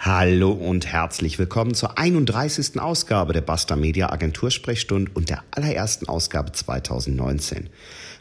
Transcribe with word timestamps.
Hallo 0.00 0.52
und 0.52 0.86
herzlich 0.86 1.40
willkommen 1.40 1.74
zur 1.74 1.98
31. 1.98 2.80
Ausgabe 2.80 3.32
der 3.32 3.40
Basta 3.40 3.74
Media 3.74 4.12
Agentur 4.12 4.52
Sprechstunde 4.52 5.10
und 5.12 5.28
der 5.28 5.42
allerersten 5.50 6.08
Ausgabe 6.08 6.52
2019. 6.52 7.68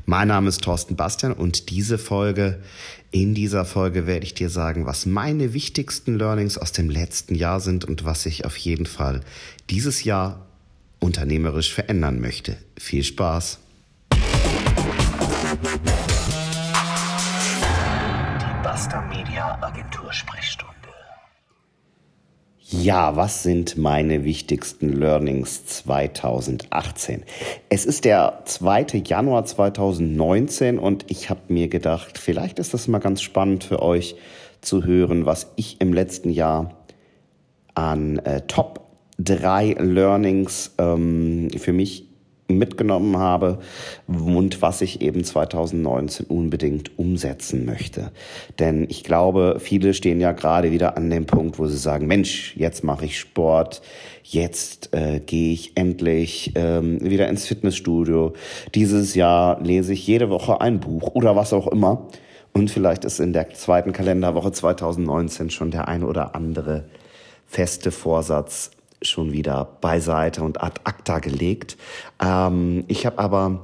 Mein 0.07 0.29
Name 0.29 0.49
ist 0.49 0.63
Thorsten 0.63 0.95
Bastian 0.95 1.33
und 1.33 1.69
diese 1.69 1.99
Folge, 1.99 2.63
in 3.11 3.35
dieser 3.35 3.63
Folge 3.63 4.07
werde 4.07 4.25
ich 4.25 4.33
dir 4.33 4.49
sagen, 4.49 4.87
was 4.87 5.05
meine 5.05 5.53
wichtigsten 5.53 6.17
Learnings 6.17 6.57
aus 6.57 6.71
dem 6.71 6.89
letzten 6.89 7.35
Jahr 7.35 7.59
sind 7.59 7.85
und 7.85 8.03
was 8.05 8.25
ich 8.25 8.43
auf 8.43 8.57
jeden 8.57 8.87
Fall 8.87 9.21
dieses 9.69 10.03
Jahr 10.03 10.47
unternehmerisch 10.99 11.71
verändern 11.71 12.19
möchte. 12.19 12.57
Viel 12.75 13.03
Spaß! 13.03 13.59
Die 18.39 18.63
Basta 18.63 19.01
Media 19.09 19.59
Agentur 19.61 20.11
Sprechstunde. 20.11 20.46
Ja, 22.69 23.15
was 23.15 23.43
sind 23.43 23.77
meine 23.77 24.25
wichtigsten 24.25 24.91
Learnings 24.91 25.65
2018? 25.67 27.23
Es 27.69 27.85
ist 27.85 28.03
der 28.03 28.41
2. 28.43 29.03
Januar 29.05 29.45
2019 29.45 30.77
und 30.77 31.05
ich 31.07 31.29
habe 31.29 31.39
mir 31.47 31.69
gedacht, 31.69 32.17
vielleicht 32.17 32.59
ist 32.59 32.73
das 32.73 32.89
mal 32.89 32.99
ganz 32.99 33.21
spannend 33.21 33.63
für 33.63 33.81
euch 33.81 34.17
zu 34.59 34.83
hören, 34.83 35.25
was 35.25 35.53
ich 35.55 35.79
im 35.79 35.93
letzten 35.93 36.29
Jahr 36.29 36.73
an 37.73 38.19
äh, 38.19 38.41
Top 38.47 38.81
3 39.19 39.77
Learnings 39.79 40.75
ähm, 40.77 41.49
für 41.57 41.71
mich 41.71 42.06
mitgenommen 42.47 43.17
habe 43.17 43.59
und 44.07 44.61
was 44.61 44.81
ich 44.81 45.01
eben 45.01 45.23
2019 45.23 46.25
unbedingt 46.27 46.97
umsetzen 46.97 47.65
möchte. 47.65 48.11
Denn 48.59 48.85
ich 48.89 49.03
glaube, 49.03 49.57
viele 49.59 49.93
stehen 49.93 50.19
ja 50.19 50.31
gerade 50.31 50.71
wieder 50.71 50.97
an 50.97 51.09
dem 51.09 51.25
Punkt, 51.25 51.59
wo 51.59 51.67
sie 51.67 51.77
sagen, 51.77 52.07
Mensch, 52.07 52.55
jetzt 52.55 52.83
mache 52.83 53.05
ich 53.05 53.19
Sport, 53.19 53.81
jetzt 54.23 54.93
äh, 54.93 55.19
gehe 55.19 55.53
ich 55.53 55.73
endlich 55.75 56.53
ähm, 56.55 56.99
wieder 57.01 57.27
ins 57.27 57.45
Fitnessstudio, 57.45 58.33
dieses 58.75 59.15
Jahr 59.15 59.61
lese 59.61 59.93
ich 59.93 60.07
jede 60.07 60.29
Woche 60.29 60.61
ein 60.61 60.79
Buch 60.79 61.15
oder 61.15 61.35
was 61.35 61.53
auch 61.53 61.67
immer. 61.67 62.07
Und 62.53 62.71
vielleicht 62.71 63.05
ist 63.05 63.19
in 63.19 63.33
der 63.33 63.53
zweiten 63.53 63.93
Kalenderwoche 63.93 64.51
2019 64.51 65.51
schon 65.51 65.69
der 65.69 65.87
ein 65.87 66.03
oder 66.03 66.33
andere 66.33 66.85
feste 67.45 67.91
Vorsatz 67.91 68.71
schon 69.01 69.31
wieder 69.31 69.65
beiseite 69.81 70.43
und 70.43 70.61
ad 70.61 70.81
acta 70.83 71.19
gelegt. 71.19 71.77
Ähm, 72.19 72.83
ich 72.87 73.05
habe 73.05 73.19
aber 73.19 73.61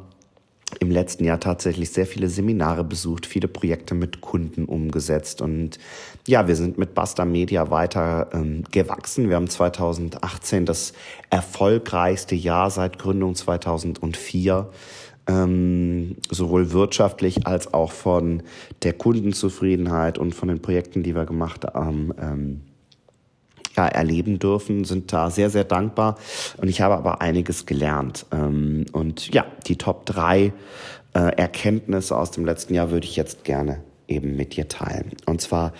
im 0.80 0.90
letzten 0.92 1.24
Jahr 1.24 1.40
tatsächlich 1.40 1.92
sehr 1.92 2.08
viele 2.08 2.30
Seminare 2.30 2.84
besucht, 2.84 3.26
viele 3.26 3.48
Projekte 3.48 3.94
mit 3.94 4.22
Kunden 4.22 4.66
umgesetzt 4.66 5.42
und 5.42 5.78
ja, 6.28 6.48
wir 6.48 6.56
sind 6.56 6.78
mit 6.78 6.96
Basta 6.96 7.26
Media 7.26 7.70
weiter 7.70 8.30
ähm, 8.34 8.64
gewachsen. 8.72 9.30
Wir 9.30 9.36
haben 9.36 9.50
2018 9.50 10.66
das 10.66 10.94
erfolgreichste 11.30 12.36
Jahr 12.36 12.72
seit 12.72 12.98
Gründung 12.98 13.36
2004 13.36 14.70
ähm, 15.28 16.18
sowohl 16.30 16.72
wirtschaftlich 16.72 17.48
als 17.48 17.74
auch 17.74 17.92
von 17.92 18.44
der 18.84 18.94
Kundenzufriedenheit 18.94 20.18
und 20.18 20.34
von 20.36 20.50
den 20.50 20.62
Projekten, 20.62 21.04
die 21.04 21.16
wir 21.16 21.26
gemacht 21.26 21.66
haben. 21.66 22.12
Ähm, 22.20 22.62
ja, 23.76 23.88
erleben 23.88 24.40
dürfen, 24.40 24.84
sind 24.84 25.12
da 25.14 25.30
sehr, 25.30 25.50
sehr 25.50 25.64
dankbar. 25.64 26.18
Und 26.58 26.68
ich 26.68 26.82
habe 26.82 26.96
aber 26.96 27.22
einiges 27.22 27.66
gelernt. 27.66 28.26
Ähm, 28.32 28.86
und 28.92 29.34
ja, 29.34 29.46
die 29.68 29.78
Top 29.78 30.06
drei 30.06 30.54
äh, 31.14 31.20
Erkenntnisse 31.20 32.18
aus 32.18 32.32
dem 32.32 32.46
letzten 32.46 32.74
Jahr 32.74 32.92
würde 32.92 33.06
ich 33.06 33.16
jetzt 33.16 33.44
gerne 33.44 33.84
eben 34.08 34.36
mit 34.36 34.56
dir 34.56 34.68
teilen. 34.68 35.12
Und 35.26 35.42
zwar 35.42 35.74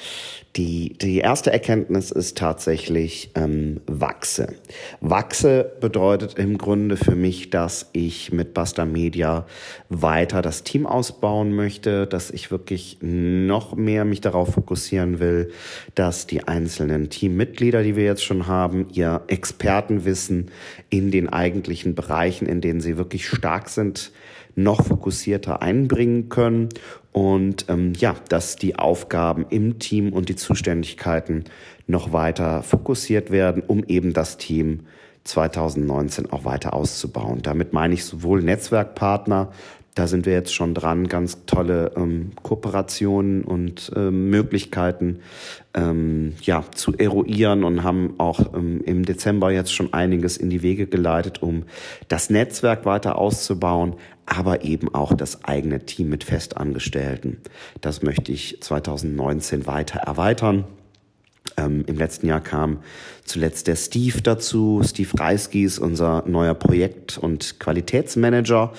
die, 0.56 0.96
die 1.00 1.18
erste 1.18 1.52
Erkenntnis 1.52 2.12
ist 2.12 2.38
tatsächlich 2.38 3.32
ähm, 3.34 3.82
Wachse. 3.88 4.54
Wachse 5.02 5.72
bedeutet 5.82 6.38
im 6.38 6.60
Grunde 6.60 6.96
für 6.96 7.16
mich, 7.16 7.50
dass 7.50 7.90
ich 7.92 8.32
mit 8.32 8.54
Basta 8.54 8.86
Media 8.86 9.48
weiter 9.90 10.44
das 10.44 10.64
Team 10.64 10.86
ausbauen 10.86 11.56
möchte, 11.56 12.06
dass 12.06 12.30
ich 12.30 12.52
wirklich 12.52 12.98
noch 13.02 13.76
mehr 13.76 14.06
mich 14.06 14.22
darauf 14.22 14.54
fokussieren 14.54 15.20
will, 15.20 15.52
dass 15.96 16.28
die 16.28 16.48
einzelnen 16.48 17.10
Teammitglieder, 17.10 17.82
die 17.82 17.96
wir 17.96 18.06
jetzt 18.06 18.24
schon 18.24 18.46
haben, 18.46 18.88
ihr 18.94 19.22
Expertenwissen 19.28 20.52
in 20.90 21.10
den 21.10 21.30
eigentlichen 21.30 21.96
Bereichen, 21.96 22.46
in 22.46 22.62
denen 22.62 22.80
sie 22.80 22.98
wirklich 22.98 23.28
stark 23.28 23.70
sind, 23.70 24.12
noch 24.56 24.86
fokussierter 24.86 25.64
einbringen 25.64 26.30
können 26.30 26.70
und 27.14 27.66
ähm, 27.70 27.94
ja, 27.96 28.16
dass 28.28 28.56
die 28.56 28.78
Aufgaben 28.78 29.46
im 29.50 29.80
Team 29.80 30.12
und 30.12 30.30
die 30.30 30.36
Zuständigkeiten 30.36 31.46
noch 31.88 32.12
weiter 32.12 32.64
fokussiert 32.64 33.32
werden, 33.32 33.64
um 33.66 33.84
eben 33.86 34.14
das 34.14 34.38
Team 34.38 34.82
2019 35.24 36.32
auch 36.32 36.44
weiter 36.44 36.74
auszubauen. 36.74 37.42
Damit 37.42 37.72
meine 37.72 37.94
ich 37.94 38.04
sowohl 38.04 38.42
Netzwerkpartner 38.42 39.52
da 39.96 40.08
sind 40.08 40.26
wir 40.26 40.34
jetzt 40.34 40.54
schon 40.54 40.74
dran, 40.74 41.08
ganz 41.08 41.46
tolle 41.46 41.92
ähm, 41.96 42.32
Kooperationen 42.42 43.44
und 43.44 43.92
ähm, 43.96 44.30
Möglichkeiten 44.30 45.20
ähm, 45.76 46.34
ja, 46.42 46.64
zu 46.74 46.98
eruieren 46.98 47.64
und 47.64 47.84
haben 47.84 48.16
auch 48.18 48.54
ähm, 48.56 48.82
im 48.86 49.06
Dezember 49.06 49.52
jetzt 49.52 49.74
schon 49.74 49.94
einiges 49.94 50.38
in 50.38 50.50
die 50.50 50.64
Wege 50.64 50.88
geleitet, 50.88 51.42
um 51.44 51.64
das 52.08 52.30
Netzwerk 52.30 52.86
weiter 52.86 53.18
auszubauen, 53.18 53.96
aber 54.26 54.64
eben 54.64 54.94
auch 54.94 55.14
das 55.14 55.44
eigene 55.44 55.86
Team 55.86 56.10
mit 56.10 56.24
Festangestellten. 56.24 57.42
Das 57.82 58.02
möchte 58.02 58.32
ich 58.32 58.62
2019 58.62 59.68
weiter 59.68 60.00
erweitern. 60.00 60.66
Ähm, 61.58 61.84
Im 61.88 61.98
letzten 61.98 62.28
Jahr 62.28 62.42
kam 62.42 62.80
zuletzt 63.26 63.68
der 63.68 63.76
Steve 63.76 64.22
dazu. 64.22 64.82
Steve 64.84 65.10
Reiski 65.20 65.64
ist 65.64 65.80
unser 65.80 66.24
neuer 66.28 66.54
Projekt- 66.54 67.18
und 67.18 67.60
Qualitätsmanager. 67.60 68.74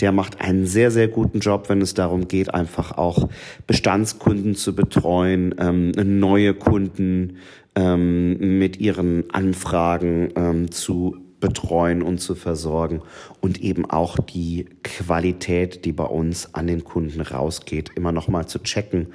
Der 0.00 0.12
macht 0.12 0.40
einen 0.40 0.66
sehr, 0.66 0.90
sehr 0.90 1.08
guten 1.08 1.40
Job, 1.40 1.68
wenn 1.68 1.80
es 1.80 1.94
darum 1.94 2.28
geht, 2.28 2.52
einfach 2.52 2.98
auch 2.98 3.28
Bestandskunden 3.66 4.56
zu 4.56 4.74
betreuen, 4.74 5.54
ähm, 5.58 5.92
neue 6.18 6.54
Kunden 6.54 7.38
ähm, 7.74 8.58
mit 8.58 8.78
ihren 8.80 9.30
Anfragen 9.30 10.30
ähm, 10.36 10.70
zu 10.70 11.16
betreuen 11.40 12.02
und 12.02 12.18
zu 12.18 12.34
versorgen 12.34 13.00
und 13.40 13.60
eben 13.60 13.88
auch 13.88 14.16
die 14.18 14.66
Qualität, 14.82 15.84
die 15.84 15.92
bei 15.92 16.04
uns 16.04 16.54
an 16.54 16.66
den 16.66 16.82
Kunden 16.82 17.20
rausgeht, 17.20 17.92
immer 17.94 18.10
noch 18.10 18.26
mal 18.26 18.46
zu 18.46 18.58
checken 18.58 19.08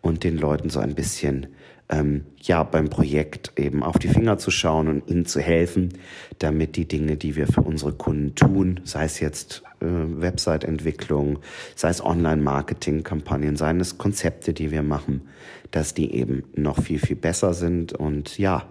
und 0.00 0.24
den 0.24 0.38
Leuten 0.38 0.70
so 0.70 0.80
ein 0.80 0.94
bisschen 0.94 1.48
ähm, 1.88 2.24
ja 2.40 2.62
beim 2.62 2.88
Projekt 2.88 3.52
eben 3.56 3.82
auf 3.82 3.98
die 3.98 4.08
Finger 4.08 4.38
zu 4.38 4.50
schauen 4.50 4.88
und 4.88 5.08
ihnen 5.08 5.26
zu 5.26 5.40
helfen, 5.40 5.94
damit 6.38 6.76
die 6.76 6.86
Dinge, 6.86 7.16
die 7.16 7.36
wir 7.36 7.46
für 7.46 7.62
unsere 7.62 7.92
Kunden 7.92 8.34
tun, 8.34 8.80
sei 8.84 9.04
es 9.04 9.20
jetzt 9.20 9.62
äh, 9.80 9.86
Website-Entwicklung, 9.86 11.38
sei 11.74 11.90
es 11.90 12.04
Online-Marketing-Kampagnen, 12.04 13.56
seien 13.56 13.80
es 13.80 13.98
Konzepte, 13.98 14.52
die 14.52 14.70
wir 14.70 14.82
machen, 14.82 15.28
dass 15.70 15.94
die 15.94 16.12
eben 16.12 16.44
noch 16.54 16.82
viel, 16.82 16.98
viel 16.98 17.16
besser 17.16 17.54
sind. 17.54 17.92
Und 17.92 18.38
ja, 18.38 18.68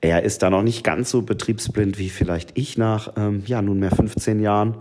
er 0.00 0.22
ist 0.22 0.42
da 0.42 0.50
noch 0.50 0.62
nicht 0.62 0.84
ganz 0.84 1.10
so 1.10 1.22
betriebsblind 1.22 1.98
wie 1.98 2.10
vielleicht 2.10 2.58
ich 2.58 2.76
nach 2.76 3.14
ähm, 3.16 3.42
ja 3.46 3.62
nunmehr 3.62 3.90
15 3.90 4.40
Jahren. 4.40 4.76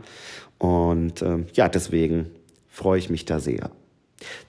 Und 0.58 1.22
ähm, 1.22 1.46
ja, 1.54 1.69
deswegen 1.69 2.28
freue 2.68 3.00
ich 3.00 3.09
mich 3.09 3.25
da 3.25 3.40
sehr. 3.40 3.72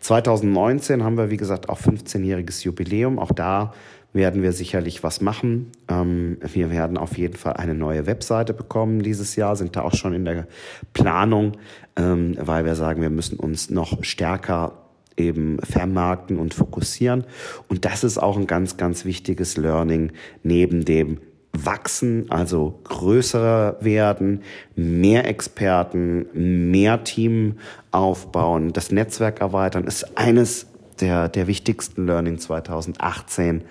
2019 0.00 1.04
haben 1.04 1.16
wir, 1.16 1.30
wie 1.30 1.36
gesagt, 1.36 1.68
auch 1.68 1.80
15-jähriges 1.80 2.64
Jubiläum. 2.64 3.18
Auch 3.18 3.32
da 3.32 3.74
werden 4.12 4.42
wir 4.42 4.52
sicherlich 4.52 5.02
was 5.02 5.20
machen. 5.20 5.70
Ähm, 5.88 6.38
wir 6.40 6.70
werden 6.70 6.96
auf 6.96 7.18
jeden 7.18 7.36
Fall 7.36 7.54
eine 7.54 7.74
neue 7.74 8.06
Webseite 8.06 8.54
bekommen 8.54 9.02
dieses 9.02 9.36
Jahr, 9.36 9.56
sind 9.56 9.76
da 9.76 9.82
auch 9.82 9.94
schon 9.94 10.14
in 10.14 10.24
der 10.24 10.46
Planung, 10.94 11.52
ähm, 11.96 12.36
weil 12.40 12.64
wir 12.64 12.74
sagen, 12.74 13.02
wir 13.02 13.10
müssen 13.10 13.38
uns 13.38 13.70
noch 13.70 14.02
stärker 14.02 14.72
eben 15.16 15.58
vermarkten 15.60 16.38
und 16.38 16.54
fokussieren. 16.54 17.24
Und 17.68 17.84
das 17.84 18.04
ist 18.04 18.18
auch 18.18 18.36
ein 18.36 18.46
ganz, 18.46 18.76
ganz 18.76 19.04
wichtiges 19.04 19.56
Learning 19.56 20.12
neben 20.42 20.84
dem 20.84 21.18
wachsen, 21.64 22.30
also 22.30 22.78
größer 22.84 23.76
werden, 23.80 24.42
mehr 24.76 25.26
Experten, 25.26 26.26
mehr 26.70 27.04
Team 27.04 27.58
aufbauen, 27.90 28.72
das 28.72 28.90
Netzwerk 28.90 29.40
erweitern, 29.40 29.84
ist 29.84 30.16
eines 30.16 30.66
der, 31.00 31.28
der 31.28 31.46
wichtigsten 31.46 32.06
Learning 32.06 32.38
2018. 32.38 33.62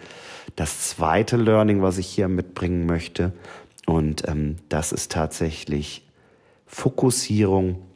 Das 0.56 0.90
zweite 0.90 1.38
Learning, 1.38 1.82
was 1.82 1.98
ich 1.98 2.08
hier 2.08 2.28
mitbringen 2.28 2.86
möchte, 2.86 3.34
und 3.86 4.28
ähm, 4.28 4.58
das 4.68 4.92
ist 4.92 5.14
tatsächlich 5.14 6.06
Fokussierung 6.66 7.87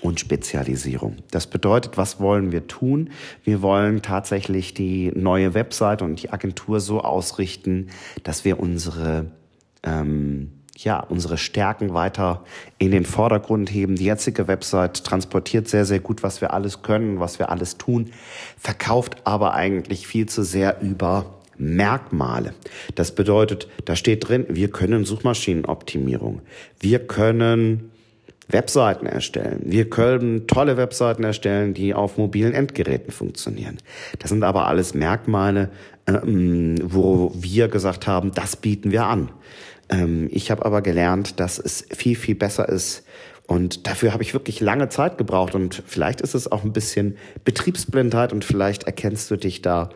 und 0.00 0.20
Spezialisierung. 0.20 1.16
Das 1.30 1.46
bedeutet, 1.46 1.96
was 1.96 2.20
wollen 2.20 2.52
wir 2.52 2.66
tun? 2.66 3.10
Wir 3.44 3.60
wollen 3.62 4.02
tatsächlich 4.02 4.72
die 4.74 5.12
neue 5.14 5.54
Website 5.54 6.02
und 6.02 6.22
die 6.22 6.30
Agentur 6.30 6.80
so 6.80 7.00
ausrichten, 7.00 7.88
dass 8.22 8.44
wir 8.44 8.60
unsere 8.60 9.26
ähm, 9.82 10.52
ja, 10.76 11.00
unsere 11.00 11.36
Stärken 11.36 11.92
weiter 11.92 12.44
in 12.78 12.90
den 12.90 13.04
Vordergrund 13.04 13.70
heben. 13.70 13.96
Die 13.96 14.04
jetzige 14.04 14.48
Website 14.48 15.04
transportiert 15.04 15.68
sehr, 15.68 15.84
sehr 15.84 16.00
gut, 16.00 16.22
was 16.22 16.40
wir 16.40 16.54
alles 16.54 16.82
können, 16.82 17.20
was 17.20 17.38
wir 17.38 17.50
alles 17.50 17.76
tun, 17.76 18.12
verkauft 18.56 19.18
aber 19.24 19.54
eigentlich 19.54 20.06
viel 20.06 20.26
zu 20.26 20.42
sehr 20.42 20.80
über 20.80 21.40
Merkmale. 21.58 22.54
Das 22.94 23.14
bedeutet, 23.14 23.68
da 23.84 23.94
steht 23.94 24.26
drin, 24.26 24.46
wir 24.48 24.70
können 24.70 25.04
Suchmaschinenoptimierung. 25.04 26.40
Wir 26.78 27.06
können 27.06 27.89
Webseiten 28.52 29.06
erstellen. 29.06 29.60
Wir 29.64 29.88
können 29.88 30.46
tolle 30.46 30.76
Webseiten 30.76 31.24
erstellen, 31.24 31.74
die 31.74 31.94
auf 31.94 32.18
mobilen 32.18 32.52
Endgeräten 32.52 33.12
funktionieren. 33.12 33.78
Das 34.18 34.30
sind 34.30 34.42
aber 34.42 34.66
alles 34.66 34.94
Merkmale, 34.94 35.70
ähm, 36.06 36.76
wo 36.82 37.32
wir 37.34 37.68
gesagt 37.68 38.06
haben, 38.06 38.32
das 38.34 38.56
bieten 38.56 38.90
wir 38.92 39.06
an. 39.06 39.30
Ähm, 39.88 40.28
ich 40.30 40.50
habe 40.50 40.64
aber 40.64 40.82
gelernt, 40.82 41.40
dass 41.40 41.58
es 41.58 41.86
viel, 41.92 42.16
viel 42.16 42.34
besser 42.34 42.68
ist, 42.68 43.04
und 43.50 43.88
dafür 43.88 44.12
habe 44.12 44.22
ich 44.22 44.32
wirklich 44.32 44.60
lange 44.60 44.90
Zeit 44.90 45.18
gebraucht. 45.18 45.56
Und 45.56 45.82
vielleicht 45.84 46.20
ist 46.20 46.34
es 46.34 46.52
auch 46.52 46.62
ein 46.62 46.72
bisschen 46.72 47.16
Betriebsblindheit 47.44 48.32
und 48.32 48.44
vielleicht 48.44 48.84
erkennst 48.84 49.28
du 49.28 49.34
dich 49.34 49.60
da 49.60 49.90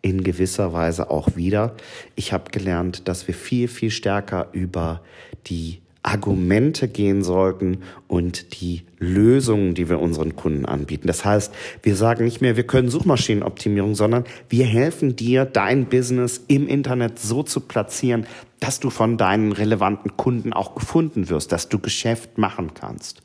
in 0.00 0.22
gewisser 0.22 0.72
Weise 0.72 1.10
auch 1.10 1.34
wieder. 1.34 1.74
Ich 2.14 2.32
habe 2.32 2.52
gelernt, 2.52 3.08
dass 3.08 3.26
wir 3.26 3.34
viel, 3.34 3.66
viel 3.66 3.90
stärker 3.90 4.46
über 4.52 5.02
die 5.48 5.80
Argumente 6.02 6.88
gehen 6.88 7.22
sollten 7.22 7.78
und 8.08 8.60
die 8.60 8.82
Lösungen, 8.98 9.74
die 9.74 9.88
wir 9.88 10.00
unseren 10.00 10.34
Kunden 10.34 10.64
anbieten. 10.64 11.06
Das 11.06 11.24
heißt, 11.24 11.52
wir 11.82 11.94
sagen 11.94 12.24
nicht 12.24 12.40
mehr, 12.40 12.56
wir 12.56 12.66
können 12.66 12.88
Suchmaschinenoptimierung, 12.88 13.94
sondern 13.94 14.24
wir 14.48 14.64
helfen 14.64 15.16
dir, 15.16 15.44
dein 15.44 15.86
Business 15.86 16.42
im 16.48 16.66
Internet 16.66 17.18
so 17.18 17.42
zu 17.42 17.60
platzieren, 17.60 18.26
dass 18.60 18.80
du 18.80 18.90
von 18.90 19.18
deinen 19.18 19.52
relevanten 19.52 20.16
Kunden 20.16 20.52
auch 20.52 20.74
gefunden 20.74 21.28
wirst, 21.28 21.52
dass 21.52 21.68
du 21.68 21.78
Geschäft 21.78 22.38
machen 22.38 22.72
kannst. 22.74 23.22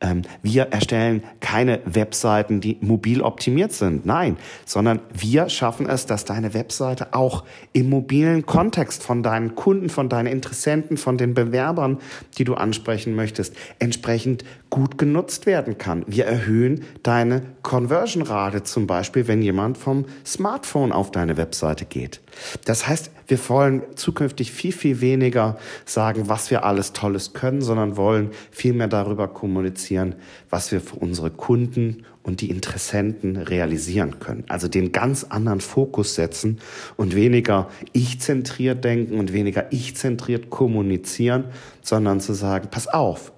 Ähm, 0.00 0.22
wir 0.42 0.64
erstellen 0.64 1.22
keine 1.40 1.80
Webseiten, 1.84 2.60
die 2.60 2.78
mobil 2.80 3.20
optimiert 3.20 3.72
sind. 3.72 4.06
Nein, 4.06 4.36
sondern 4.64 5.00
wir 5.12 5.48
schaffen 5.48 5.88
es, 5.88 6.06
dass 6.06 6.24
deine 6.24 6.54
Webseite 6.54 7.12
auch 7.12 7.44
im 7.72 7.90
mobilen 7.90 8.46
Kontext 8.46 9.02
von 9.02 9.22
deinen 9.22 9.54
Kunden, 9.54 9.90
von 9.90 10.08
deinen 10.08 10.26
Interessenten, 10.26 10.96
von 10.96 11.18
den 11.18 11.34
Bewerbern, 11.34 11.98
die 12.38 12.44
du 12.44 12.54
ansprechen 12.54 13.14
möchtest, 13.14 13.54
entsprechend 13.78 14.44
gut 14.70 14.96
genutzt 14.98 15.46
werden 15.46 15.76
kann. 15.76 16.04
Wir 16.06 16.26
erhöhen 16.26 16.84
deine 17.02 17.42
Conversion-Rate 17.62 18.62
zum 18.62 18.86
Beispiel, 18.86 19.28
wenn 19.28 19.42
jemand 19.42 19.76
vom 19.76 20.06
Smartphone 20.24 20.92
auf 20.92 21.10
deine 21.10 21.36
Webseite 21.36 21.84
geht. 21.84 22.20
Das 22.64 22.86
heißt, 22.86 23.10
wir 23.28 23.48
wollen 23.48 23.82
zukünftig 23.94 24.52
viel, 24.52 24.72
viel 24.72 25.00
weniger 25.00 25.58
sagen, 25.84 26.28
was 26.28 26.50
wir 26.50 26.64
alles 26.64 26.92
Tolles 26.92 27.32
können, 27.32 27.62
sondern 27.62 27.96
wollen 27.96 28.30
viel 28.50 28.72
mehr 28.72 28.88
darüber 28.88 29.28
kommunizieren, 29.28 30.14
was 30.48 30.72
wir 30.72 30.80
für 30.80 30.96
unsere 30.96 31.30
Kunden 31.30 32.04
und 32.22 32.40
die 32.40 32.50
Interessenten 32.50 33.36
realisieren 33.36 34.18
können. 34.18 34.44
Also 34.48 34.68
den 34.68 34.92
ganz 34.92 35.24
anderen 35.24 35.60
Fokus 35.60 36.14
setzen 36.14 36.58
und 36.96 37.14
weniger 37.14 37.68
ich-zentriert 37.92 38.84
denken 38.84 39.18
und 39.18 39.32
weniger 39.32 39.72
ich-zentriert 39.72 40.50
kommunizieren, 40.50 41.44
sondern 41.82 42.20
zu 42.20 42.34
sagen, 42.34 42.68
pass 42.70 42.88
auf, 42.88 43.32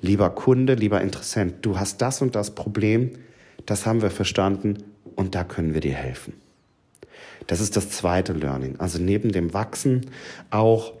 lieber 0.00 0.30
Kunde, 0.30 0.74
lieber 0.74 1.00
Interessent, 1.00 1.56
du 1.62 1.78
hast 1.78 2.00
das 2.00 2.22
und 2.22 2.34
das 2.34 2.54
Problem, 2.54 3.10
das 3.66 3.86
haben 3.86 4.02
wir 4.02 4.10
verstanden 4.10 4.78
und 5.16 5.34
da 5.34 5.44
können 5.44 5.74
wir 5.74 5.80
dir 5.80 5.94
helfen. 5.94 6.43
Das 7.46 7.60
ist 7.60 7.76
das 7.76 7.90
zweite 7.90 8.32
Learning. 8.32 8.76
Also 8.78 8.98
neben 8.98 9.32
dem 9.32 9.54
Wachsen 9.54 10.10
auch 10.50 10.92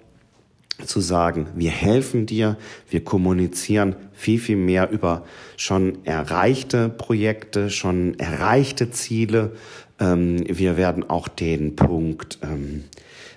zu 0.84 1.00
sagen, 1.00 1.46
wir 1.54 1.70
helfen 1.70 2.26
dir, 2.26 2.56
wir 2.90 3.04
kommunizieren 3.04 3.94
viel, 4.12 4.40
viel 4.40 4.56
mehr 4.56 4.90
über 4.90 5.24
schon 5.56 6.04
erreichte 6.04 6.88
Projekte, 6.88 7.70
schon 7.70 8.18
erreichte 8.18 8.90
Ziele. 8.90 9.52
Ähm, 10.00 10.44
wir 10.48 10.76
werden 10.76 11.08
auch 11.08 11.28
den 11.28 11.76
Punkt 11.76 12.38
ähm, 12.42 12.84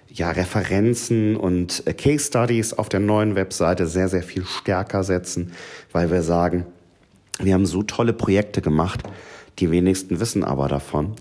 ja, 0.09 0.31
Referenzen 0.31 1.35
und 1.35 1.85
äh, 1.85 1.93
Case 1.93 2.25
Studies 2.25 2.73
auf 2.73 2.89
der 2.89 2.99
neuen 2.99 3.35
Webseite 3.35 3.87
sehr, 3.87 4.09
sehr 4.09 4.23
viel 4.23 4.45
stärker 4.45 5.03
setzen, 5.03 5.51
weil 5.91 6.09
wir 6.09 6.23
sagen, 6.23 6.65
wir 7.39 7.53
haben 7.53 7.67
so 7.67 7.83
tolle 7.83 8.13
Projekte 8.13 8.61
gemacht, 8.61 9.03
die 9.59 9.71
wenigsten 9.71 10.19
wissen 10.19 10.43
aber 10.43 10.67
davon. 10.67 11.15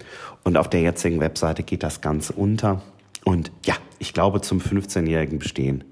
Und 0.44 0.56
auf 0.56 0.69
der 0.71 0.81
jetzigen 0.81 1.21
Webseite 1.21 1.62
geht 1.62 1.83
das 1.83 2.00
Ganze 2.00 2.33
unter. 2.33 2.83
Und 3.25 3.50
ja, 3.65 3.75
ich 3.99 4.15
glaube, 4.15 4.41
zum 4.41 4.61
15-jährigen 4.61 5.38
Bestehen 5.38 5.85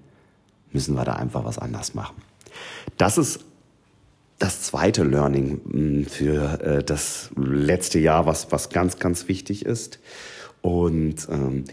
müssen 0.73 0.95
wir 0.95 1.05
da 1.05 1.15
einfach 1.15 1.45
was 1.45 1.59
anders 1.59 1.95
machen. 1.95 2.17
Das 2.97 3.19
ist 3.19 3.41
das 4.39 4.63
zweite 4.63 5.05
Learning 5.05 5.61
hm, 5.71 6.07
für 6.07 6.61
äh, 6.61 6.85
das 6.85 7.31
letzte 7.37 7.99
Jahr, 7.99 8.27
was, 8.27 8.53
was 8.53 8.69
ganz, 8.71 8.99
ganz 8.99 9.29
wichtig 9.29 9.65
ist. 9.65 10.01
Und 10.61 11.29
ähm, 11.31 11.65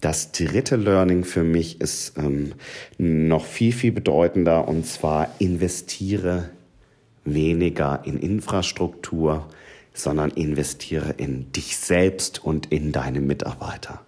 das 0.00 0.32
dritte 0.32 0.76
Learning 0.76 1.24
für 1.24 1.42
mich 1.42 1.80
ist 1.80 2.18
ähm, 2.18 2.52
noch 2.98 3.44
viel, 3.44 3.72
viel 3.72 3.92
bedeutender 3.92 4.68
und 4.68 4.86
zwar 4.86 5.28
investiere 5.38 6.50
weniger 7.24 8.02
in 8.04 8.18
Infrastruktur, 8.18 9.48
sondern 9.96 10.30
investiere 10.30 11.14
in 11.16 11.50
dich 11.52 11.76
selbst 11.76 12.44
und 12.44 12.66
in 12.72 12.92
deine 12.92 13.20
Mitarbeiter. 13.20 14.00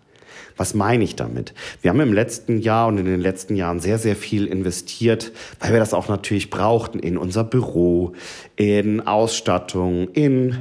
Was 0.56 0.74
meine 0.74 1.04
ich 1.04 1.14
damit? 1.14 1.54
Wir 1.82 1.90
haben 1.90 2.00
im 2.00 2.12
letzten 2.12 2.58
Jahr 2.58 2.88
und 2.88 2.98
in 2.98 3.04
den 3.04 3.20
letzten 3.20 3.54
Jahren 3.54 3.78
sehr, 3.78 3.98
sehr 3.98 4.16
viel 4.16 4.46
investiert, 4.46 5.30
weil 5.60 5.72
wir 5.72 5.78
das 5.78 5.94
auch 5.94 6.08
natürlich 6.08 6.50
brauchten 6.50 6.98
in 6.98 7.16
unser 7.16 7.44
Büro, 7.44 8.14
in 8.56 9.06
Ausstattung, 9.06 10.08
in 10.08 10.58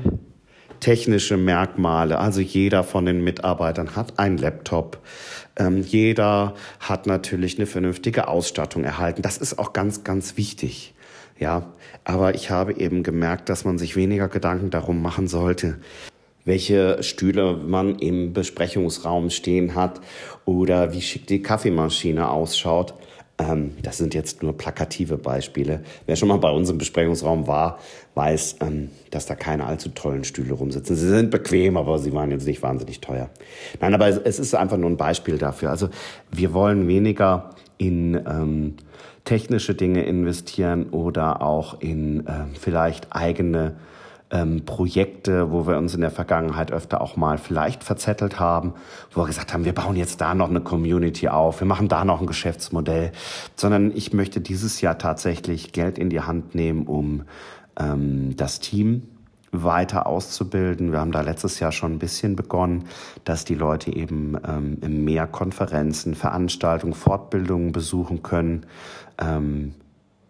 technische 0.79 1.35
Merkmale. 1.35 2.19
Also 2.19 2.41
jeder 2.41 2.83
von 2.83 3.05
den 3.05 3.23
Mitarbeitern 3.23 3.95
hat 3.95 4.19
einen 4.19 4.37
Laptop. 4.37 4.99
Ähm, 5.57 5.81
jeder 5.81 6.53
hat 6.79 7.07
natürlich 7.07 7.57
eine 7.57 7.65
vernünftige 7.65 8.27
Ausstattung 8.27 8.83
erhalten. 8.83 9.23
Das 9.23 9.39
ist 9.39 9.57
auch 9.57 9.73
ganz, 9.73 10.03
ganz 10.03 10.37
wichtig. 10.37 10.93
Ja, 11.39 11.73
aber 12.03 12.35
ich 12.35 12.49
habe 12.49 12.73
eben 12.73 13.03
gemerkt, 13.03 13.49
dass 13.49 13.65
man 13.65 13.77
sich 13.77 13.95
weniger 13.95 14.27
Gedanken 14.27 14.69
darum 14.69 15.01
machen 15.01 15.27
sollte, 15.27 15.77
welche 16.45 17.03
Stühle 17.03 17.57
man 17.57 17.99
im 17.99 18.33
Besprechungsraum 18.33 19.29
stehen 19.29 19.75
hat 19.75 20.01
oder 20.45 20.93
wie 20.93 21.01
schick 21.01 21.27
die 21.27 21.41
Kaffeemaschine 21.41 22.29
ausschaut. 22.29 22.93
Ähm, 23.39 23.75
das 23.83 23.97
sind 23.97 24.15
jetzt 24.15 24.41
nur 24.41 24.57
plakative 24.57 25.17
Beispiele. 25.17 25.83
Wer 26.07 26.15
schon 26.15 26.29
mal 26.29 26.37
bei 26.37 26.49
uns 26.49 26.69
im 26.69 26.79
Besprechungsraum 26.79 27.45
war, 27.45 27.77
weiß, 28.15 28.57
ähm, 28.61 28.89
dass 29.11 29.27
da 29.27 29.35
keine 29.35 29.65
allzu 29.65 29.89
tollen 29.89 30.23
Stühle 30.23 30.53
rumsitzen. 30.53 30.95
Sie 30.95 31.07
sind 31.07 31.29
bequem, 31.29 31.77
aber 31.77 31.99
sie 31.99 32.13
waren 32.13 32.31
jetzt 32.31 32.47
nicht 32.47 32.63
wahnsinnig 32.63 32.99
teuer. 32.99 33.29
Nein, 33.79 33.93
aber 33.93 34.07
es 34.07 34.39
ist 34.39 34.55
einfach 34.55 34.77
nur 34.77 34.89
ein 34.89 34.97
Beispiel 34.97 35.37
dafür. 35.37 35.69
Also 35.69 35.89
wir 36.31 36.53
wollen 36.53 36.87
weniger 36.87 37.51
in 37.77 38.15
ähm, 38.15 38.75
technische 39.27 39.75
Dinge 39.75 40.03
investieren 40.03 40.89
oder 40.91 41.41
auch 41.41 41.81
in 41.81 42.25
äh, 42.25 42.45
vielleicht 42.57 43.13
eigene 43.13 43.75
ähm, 44.31 44.65
Projekte, 44.65 45.51
wo 45.51 45.67
wir 45.67 45.77
uns 45.77 45.93
in 45.93 46.01
der 46.01 46.11
Vergangenheit 46.11 46.71
öfter 46.71 47.01
auch 47.01 47.17
mal 47.17 47.37
vielleicht 47.37 47.83
verzettelt 47.83 48.39
haben, 48.39 48.73
wo 49.11 49.21
wir 49.21 49.27
gesagt 49.27 49.53
haben, 49.53 49.65
wir 49.65 49.73
bauen 49.73 49.97
jetzt 49.97 50.21
da 50.21 50.33
noch 50.33 50.49
eine 50.49 50.61
Community 50.61 51.27
auf, 51.27 51.59
wir 51.59 51.67
machen 51.67 51.89
da 51.89 52.05
noch 52.05 52.21
ein 52.21 52.27
Geschäftsmodell, 52.27 53.11
sondern 53.55 53.91
ich 53.93 54.13
möchte 54.13 54.39
dieses 54.39 54.79
Jahr 54.79 54.97
tatsächlich 54.97 55.73
Geld 55.73 55.97
in 55.97 56.09
die 56.09 56.21
Hand 56.21 56.55
nehmen, 56.55 56.87
um 56.87 57.23
ähm, 57.77 58.33
das 58.37 58.61
Team 58.61 59.03
weiter 59.51 60.07
auszubilden. 60.07 60.91
Wir 60.91 60.99
haben 60.99 61.11
da 61.11 61.21
letztes 61.21 61.59
Jahr 61.59 61.71
schon 61.71 61.93
ein 61.93 61.99
bisschen 61.99 62.35
begonnen, 62.35 62.85
dass 63.23 63.45
die 63.45 63.55
Leute 63.55 63.93
eben 63.93 64.37
ähm, 64.47 65.03
mehr 65.05 65.27
Konferenzen, 65.27 66.15
Veranstaltungen, 66.15 66.93
Fortbildungen 66.93 67.71
besuchen 67.71 68.23
können, 68.23 68.65
ähm, 69.19 69.73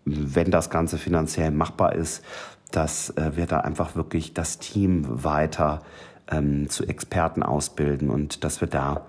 wenn 0.05 0.51
das 0.51 0.69
Ganze 0.69 0.97
finanziell 0.97 1.51
machbar 1.51 1.93
ist, 1.93 2.23
dass 2.71 3.09
äh, 3.11 3.31
wir 3.35 3.45
da 3.45 3.61
einfach 3.61 3.95
wirklich 3.95 4.33
das 4.33 4.59
Team 4.59 5.05
weiter 5.23 5.81
ähm, 6.29 6.69
zu 6.69 6.85
Experten 6.85 7.43
ausbilden 7.43 8.09
und 8.09 8.43
dass 8.43 8.61
wir 8.61 8.67
da 8.67 9.05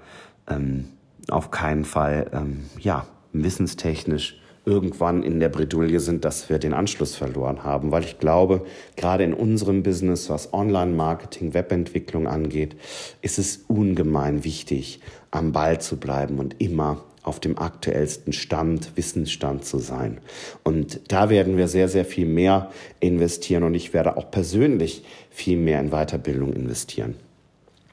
ähm, 0.48 0.88
auf 1.28 1.50
keinen 1.50 1.84
Fall 1.84 2.30
ähm, 2.32 2.64
ja, 2.78 3.06
wissenstechnisch 3.32 4.37
irgendwann 4.68 5.22
in 5.22 5.40
der 5.40 5.48
Bredouille 5.48 5.98
sind, 5.98 6.24
dass 6.24 6.50
wir 6.50 6.58
den 6.58 6.74
Anschluss 6.74 7.16
verloren 7.16 7.64
haben. 7.64 7.90
Weil 7.90 8.04
ich 8.04 8.18
glaube, 8.18 8.66
gerade 8.96 9.24
in 9.24 9.32
unserem 9.32 9.82
Business, 9.82 10.28
was 10.28 10.52
Online-Marketing, 10.52 11.54
Webentwicklung 11.54 12.28
angeht, 12.28 12.76
ist 13.22 13.38
es 13.38 13.64
ungemein 13.66 14.44
wichtig, 14.44 15.00
am 15.30 15.52
Ball 15.52 15.80
zu 15.80 15.96
bleiben 15.96 16.38
und 16.38 16.60
immer 16.60 17.04
auf 17.22 17.40
dem 17.40 17.58
aktuellsten 17.58 18.32
Stand, 18.32 18.96
Wissensstand 18.96 19.64
zu 19.64 19.78
sein. 19.78 20.18
Und 20.64 21.00
da 21.08 21.30
werden 21.30 21.56
wir 21.56 21.68
sehr, 21.68 21.88
sehr 21.88 22.04
viel 22.04 22.26
mehr 22.26 22.70
investieren 23.00 23.62
und 23.64 23.74
ich 23.74 23.92
werde 23.92 24.16
auch 24.16 24.30
persönlich 24.30 25.04
viel 25.30 25.58
mehr 25.58 25.80
in 25.80 25.90
Weiterbildung 25.90 26.52
investieren. 26.52 27.14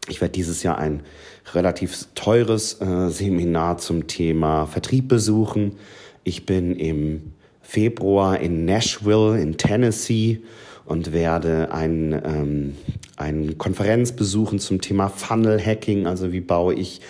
Ich 0.08 0.22
werde 0.22 0.34
dieses 0.34 0.62
Jahr 0.63 0.77
ein 0.77 1.01
relativ 1.53 2.08
teures 2.15 2.79
äh, 2.79 3.10
Seminar 3.10 3.77
zum 3.77 4.08
Thema 4.08 4.67
Vertrieb 4.67 5.08
besuchen. 5.08 5.77
Ich 6.27 6.48
bin 6.48 6.75
im 6.75 7.34
Februar 7.62 8.39
in 8.39 8.65
Nashville 8.65 9.39
in 9.39 9.58
Tennessee 9.58 10.41
und 10.84 11.13
werde 11.13 11.72
ein, 11.72 12.13
ähm, 12.25 12.75
eine 13.15 13.53
Konferenz 13.53 14.12
besuchen 14.12 14.58
zum 14.58 14.82
Thema 14.82 15.10
Funnel 15.10 15.63
Hacking, 15.63 16.08
also 16.08 16.34
wie 16.34 16.41
baue 16.41 16.74
ich 16.74 17.01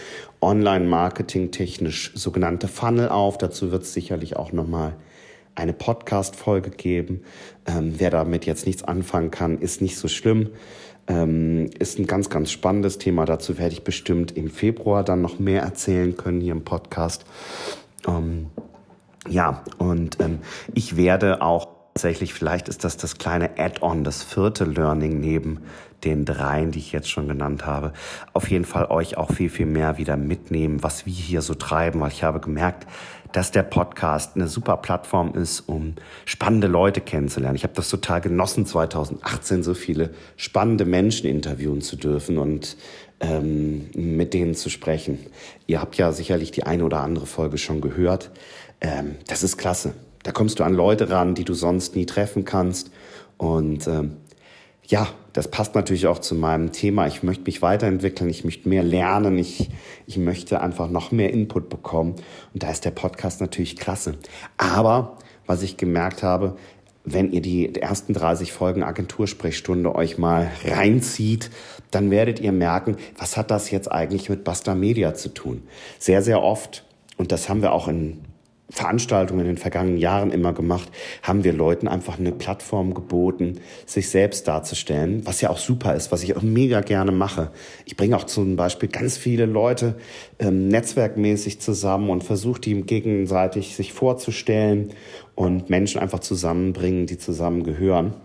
Online-Marketing 0.42 1.52
technisch 1.52 2.12
sogenannte 2.14 2.68
Funnel 2.68 3.08
auf. 3.08 3.38
Dazu 3.38 3.72
wird 3.72 3.84
es 3.84 3.94
sicherlich 3.94 4.36
auch 4.36 4.52
nochmal 4.52 4.98
eine 5.56 5.72
Podcast-Folge 5.72 6.72
geben. 6.72 7.22
Ähm, 7.66 7.94
wer 7.98 8.10
damit 8.10 8.46
jetzt 8.46 8.66
nichts 8.66 8.84
anfangen 8.84 9.32
kann, 9.32 9.60
ist 9.60 9.82
nicht 9.82 9.98
so 9.98 10.10
schlimm. 10.10 10.50
Ähm, 11.08 11.70
ist 11.80 12.00
ein 12.00 12.06
ganz, 12.06 12.30
ganz 12.30 12.52
spannendes 12.52 12.98
Thema. 12.98 13.24
Dazu 13.24 13.58
werde 13.58 13.76
ich 13.76 13.86
bestimmt 13.86 14.36
im 14.36 14.50
Februar 14.50 15.06
dann 15.06 15.22
noch 15.22 15.40
mehr 15.40 15.62
erzählen 15.62 16.18
können 16.18 16.42
hier 16.42 16.52
im 16.52 16.66
Podcast. 16.66 17.26
Ähm, 18.06 18.48
ja, 19.30 19.64
und 19.78 20.20
ähm, 20.20 20.40
ich 20.74 20.98
werde 20.98 21.42
auch 21.42 21.68
tatsächlich, 21.94 22.34
vielleicht 22.34 22.68
ist 22.68 22.84
das 22.84 22.98
das 22.98 23.18
kleine 23.18 23.58
Add-on, 23.58 24.04
das 24.04 24.22
vierte 24.22 24.66
Learning 24.66 25.22
neben 25.22 25.62
den 26.04 26.26
dreien, 26.26 26.72
die 26.72 26.80
ich 26.80 26.92
jetzt 26.92 27.10
schon 27.10 27.28
genannt 27.28 27.66
habe, 27.66 27.94
auf 28.34 28.50
jeden 28.50 28.66
Fall 28.66 28.86
euch 28.86 29.18
auch 29.18 29.32
viel, 29.32 29.50
viel 29.50 29.66
mehr 29.66 29.98
wieder 29.98 30.18
mitnehmen, 30.18 30.84
was 30.84 31.06
wir 31.06 31.14
hier 31.14 31.42
so 31.42 31.54
treiben, 31.54 32.02
weil 32.02 32.12
ich 32.12 32.24
habe 32.24 32.42
gemerkt, 32.42 32.86
dass 33.32 33.52
der 33.52 33.64
Podcast 33.64 34.36
eine 34.36 34.48
super 34.48 34.78
Plattform 34.78 35.34
ist, 35.36 35.62
um 35.62 35.96
spannende 36.26 36.68
Leute 36.68 37.02
kennenzulernen. 37.02 37.56
Ich 37.56 37.64
habe 37.64 37.74
das 37.74 37.90
total 37.90 38.22
genossen, 38.22 38.66
2018 38.66 39.64
so 39.64 39.74
viele 39.74 40.12
spannende 40.38 40.86
Menschen 40.86 41.30
interviewen 41.30 41.82
zu 41.82 41.96
dürfen 41.98 42.38
und 42.38 42.78
ähm, 43.20 43.90
mit 43.94 44.34
denen 44.34 44.56
zu 44.56 44.70
sprechen. 44.70 45.20
Ihr 45.68 45.82
habt 45.82 45.98
ja 45.98 46.12
sicherlich 46.12 46.52
die 46.52 46.64
eine 46.64 46.86
oder 46.86 47.02
andere 47.02 47.26
Folge 47.26 47.58
schon 47.58 47.82
gehört. 47.82 48.32
Ähm, 48.86 49.16
das 49.28 49.42
ist 49.42 49.58
klasse. 49.58 49.94
Da 50.24 50.32
kommst 50.32 50.60
du 50.60 50.64
an 50.64 50.74
Leute 50.74 51.10
ran, 51.10 51.34
die 51.34 51.44
du 51.44 51.54
sonst 51.54 51.96
nie 51.96 52.06
treffen 52.06 52.46
kannst. 52.46 52.92
Und 53.38 53.88
ähm, 53.88 54.18
ja, 54.88 55.08
das 55.34 55.50
passt 55.50 55.74
natürlich 55.74 56.08
auch 56.08 56.20
zu 56.20 56.36
meinem 56.36 56.72
Thema. 56.72 57.08
Ich 57.08 57.24
möchte 57.24 57.46
mich 57.46 57.62
weiterentwickeln, 57.62 58.30
ich 58.30 58.44
möchte 58.44 58.70
mehr 58.70 58.84
lernen, 58.84 59.38
ich, 59.38 59.72
ich 60.06 60.18
möchte 60.18 60.62
einfach 60.62 60.90
noch 60.90 61.12
mehr 61.12 61.34
Input 61.34 61.70
bekommen. 61.70 62.16
Und 62.54 62.64
da 62.64 62.70
ist 62.70 62.86
der 62.86 62.92
Podcast 62.92 63.42
natürlich 63.42 63.76
klasse. 63.76 64.18
Aber 64.58 65.18
was 65.48 65.64
ich 65.64 65.78
gemerkt 65.78 66.22
habe, 66.22 66.56
wenn 67.04 67.32
ihr 67.32 67.42
die 67.42 67.76
ersten 67.76 68.14
30 68.14 68.52
Folgen 68.52 68.84
Agentursprechstunde 68.84 69.94
euch 69.94 70.18
mal 70.18 70.52
reinzieht, 70.64 71.52
dann 71.92 72.10
werdet 72.10 72.40
ihr 72.40 72.52
merken, 72.52 72.98
was 73.18 73.38
hat 73.38 73.52
das 73.52 73.70
jetzt 73.70 73.92
eigentlich 73.92 74.30
mit 74.30 74.44
Basta 74.44 74.74
Media 74.74 75.14
zu 75.14 75.30
tun? 75.30 75.64
Sehr, 76.00 76.24
sehr 76.24 76.42
oft, 76.42 76.84
und 77.18 77.32
das 77.32 77.48
haben 77.48 77.62
wir 77.62 77.72
auch 77.72 77.88
in 77.88 78.22
Veranstaltungen 78.70 79.42
in 79.42 79.48
den 79.48 79.58
vergangenen 79.58 79.98
Jahren 79.98 80.32
immer 80.32 80.52
gemacht, 80.52 80.90
haben 81.22 81.44
wir 81.44 81.54
Leuten 81.54 81.88
einfach 81.88 82.18
eine 82.18 82.32
Plattform 82.32 82.96
geboten, 82.96 83.60
sich 83.86 84.10
selbst 84.10 84.48
darzustellen, 84.48 85.22
was 85.26 85.42
ja 85.42 85.52
auch 85.52 85.60
super 85.60 85.94
ist, 85.94 86.12
was 86.12 86.24
ich 86.24 86.36
auch 86.36 86.42
mega 86.42 86.82
gerne 86.82 87.12
mache. 87.12 87.52
Ich 87.86 87.96
bringe 87.96 88.18
auch 88.18 88.24
zum 88.24 88.56
Beispiel 88.56 88.90
ganz 88.90 89.18
viele 89.18 89.46
Leute 89.46 89.96
ähm, 90.40 90.68
netzwerkmäßig 90.68 91.62
zusammen 91.62 92.10
und 92.10 92.24
versuche 92.24 92.60
die 92.60 92.82
gegenseitig 92.82 93.76
sich 93.76 93.94
vorzustellen 93.94 94.90
und 95.36 95.70
Menschen 95.70 96.02
einfach 96.02 96.20
zusammenbringen, 96.20 97.06
die 97.06 97.20
zusammengehören 97.20 98.16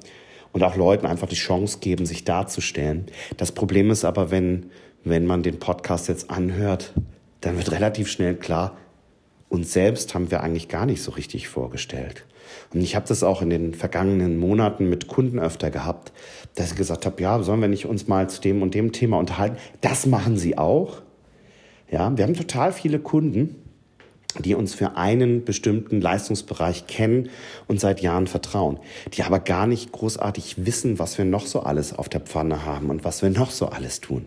und 0.52 0.62
auch 0.62 0.75
Leuten 0.75 1.06
einfach 1.06 1.28
die 1.28 1.37
Chance 1.37 1.78
geben, 1.80 2.06
sich 2.06 2.25
darzustellen. 2.25 3.06
Das 3.37 3.52
Problem 3.52 3.90
ist 3.90 4.06
aber, 4.06 4.30
wenn, 4.30 4.70
wenn 5.04 5.26
man 5.26 5.42
den 5.42 5.59
Podcast 5.59 6.09
jetzt 6.09 6.30
anhört, 6.30 6.94
dann 7.42 7.56
wird 7.56 7.73
relativ 7.73 8.09
schnell 8.09 8.35
klar, 8.37 8.76
uns 9.50 9.73
selbst 9.73 10.14
haben 10.14 10.30
wir 10.30 10.42
eigentlich 10.42 10.69
gar 10.69 10.87
nicht 10.87 11.02
so 11.02 11.11
richtig 11.11 11.49
vorgestellt. 11.49 12.25
Und 12.73 12.80
ich 12.80 12.97
habe 12.97 13.07
das 13.07 13.23
auch 13.23 13.42
in 13.42 13.50
den 13.50 13.75
vergangenen 13.75 14.38
Monaten 14.38 14.88
mit 14.88 15.09
Kunden 15.09 15.38
öfter 15.38 15.71
gehabt, 15.71 16.12
dass 16.54 16.71
ich 16.71 16.76
gesagt 16.76 17.04
habe, 17.04 17.21
ja, 17.21 17.42
sollen 17.42 17.61
wir 17.61 17.69
nicht 17.69 17.87
uns 17.87 18.09
mal 18.09 18.30
zu 18.30 18.40
dem 18.40 18.62
und 18.62 18.75
dem 18.75 18.92
Thema 18.92 19.19
unterhalten? 19.19 19.57
Das 19.80 20.07
machen 20.07 20.38
sie 20.38 20.57
auch. 20.57 21.02
Ja, 21.90 22.16
wir 22.16 22.25
haben 22.25 22.35
total 22.35 22.73
viele 22.73 23.00
Kunden, 23.00 23.57
die 24.38 24.54
uns 24.54 24.75
für 24.75 24.97
einen 24.97 25.45
bestimmten 25.45 26.00
Leistungsbereich 26.00 26.87
kennen 26.87 27.30
und 27.66 27.80
seit 27.80 28.00
Jahren 28.00 28.28
vertrauen, 28.28 28.78
die 29.14 29.25
aber 29.25 29.40
gar 29.40 29.66
nicht 29.66 29.90
großartig 29.90 30.64
wissen, 30.64 31.00
was 31.00 31.19
wir 31.19 31.25
noch 31.25 31.47
so 31.47 31.61
alles 31.61 31.92
auf 31.92 32.09
der 32.09 32.21
Pfanne 32.21 32.64
haben 32.64 32.90
und 32.90 33.04
was 33.04 33.23
wir 33.23 33.30
noch 33.30 33.50
so 33.50 33.66
alles 33.66 34.00
tun. 34.00 34.26